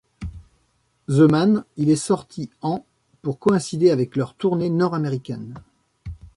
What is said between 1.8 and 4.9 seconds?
est sorti en pour coïncider avec leur tournée